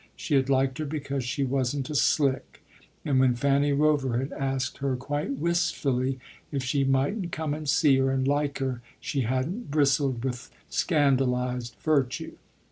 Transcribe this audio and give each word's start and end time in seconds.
She 0.15 0.33
had 0.33 0.49
liked 0.49 0.79
her 0.79 0.85
because 0.85 1.23
she 1.23 1.43
wasn't 1.43 1.91
a 1.91 1.93
slick, 1.93 2.63
and 3.05 3.19
when 3.19 3.35
Fanny 3.35 3.71
Rover 3.71 4.17
had 4.17 4.33
asked 4.33 4.79
her 4.79 4.95
quite 4.95 5.33
wistfully 5.33 6.17
if 6.51 6.63
she 6.63 6.83
mightn't 6.83 7.31
come 7.31 7.53
and 7.53 7.69
see 7.69 7.97
her 7.97 8.09
and 8.09 8.27
like 8.27 8.57
her 8.57 8.81
she 8.99 9.21
hadn't 9.21 9.69
bristled 9.69 10.23
with 10.23 10.49
scandalised 10.69 11.75
virtue. 11.81 12.31